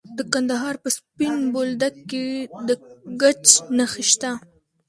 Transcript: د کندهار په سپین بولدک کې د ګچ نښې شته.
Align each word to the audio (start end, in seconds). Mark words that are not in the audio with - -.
د 0.17 0.19
کندهار 0.33 0.75
په 0.83 0.89
سپین 0.97 1.35
بولدک 1.53 1.95
کې 2.09 2.25
د 2.67 2.69
ګچ 3.21 3.45
نښې 3.77 4.03
شته. 4.11 4.31